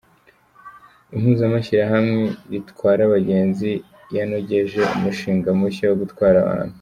Impuzamashyirahamwe 1.15 2.21
Ritwara 2.51 3.01
Abagenzi 3.05 3.71
yanogeje 4.15 4.81
umushinga 4.95 5.49
mushya 5.59 5.87
mu 5.91 5.97
gutwara 6.01 6.37
abantu 6.45 6.69